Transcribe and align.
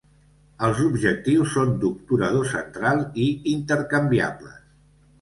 Els 0.67 0.79
objectius 0.85 1.53
són 1.57 1.77
d'obturador 1.85 2.51
central 2.57 3.07
i 3.27 3.31
intercanviables. 3.57 4.61